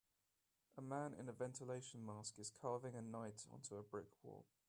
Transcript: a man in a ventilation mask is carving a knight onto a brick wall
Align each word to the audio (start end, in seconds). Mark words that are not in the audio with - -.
a 0.79 0.81
man 0.81 1.13
in 1.19 1.29
a 1.29 1.31
ventilation 1.31 2.03
mask 2.03 2.39
is 2.39 2.49
carving 2.59 2.95
a 2.97 3.03
knight 3.03 3.45
onto 3.53 3.75
a 3.75 3.83
brick 3.83 4.07
wall 4.23 4.45